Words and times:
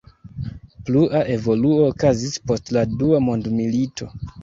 Plua 0.87 1.21
evoluo 1.35 1.85
okazis 1.91 2.43
post 2.49 2.75
la 2.79 2.87
dua 2.99 3.25
mondmilito. 3.31 4.15